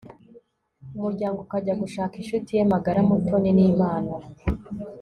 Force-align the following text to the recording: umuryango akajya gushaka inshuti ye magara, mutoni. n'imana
umuryango 0.95 1.39
akajya 1.41 1.73
gushaka 1.81 2.13
inshuti 2.17 2.49
ye 2.57 2.63
magara, 2.73 2.99
mutoni. 3.07 3.49
n'imana 3.57 4.11